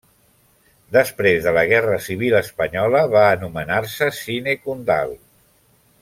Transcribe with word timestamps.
Després 0.95 1.43
de 1.47 1.51
la 1.57 1.65
Guerra 1.73 1.99
civil 2.07 2.37
espanyola, 2.41 3.01
va 3.15 3.25
anomenar-se 3.37 4.07
Cine 4.25 4.55
Condal. 4.67 5.13